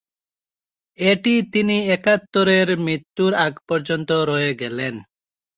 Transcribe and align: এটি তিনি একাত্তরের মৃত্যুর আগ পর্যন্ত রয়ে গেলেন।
এটি 0.99 1.33
তিনি 1.53 1.75
একাত্তরের 1.95 2.67
মৃত্যুর 2.85 3.31
আগ 3.45 3.53
পর্যন্ত 3.69 4.09
রয়ে 4.29 4.51
গেলেন। 4.61 4.93